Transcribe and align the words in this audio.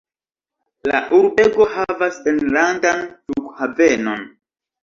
La 0.91 1.01
urbego 1.17 1.67
havas 1.75 2.19
enlandan 2.33 3.05
flughavenon. 3.19 4.27